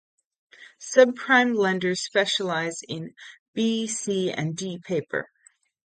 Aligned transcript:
Subprime 0.79 1.55
lenders 1.55 2.01
specialize 2.01 2.81
in 2.89 3.13
B, 3.53 3.85
C, 3.85 4.31
and 4.31 4.55
D 4.57 4.79
paper. 4.79 5.29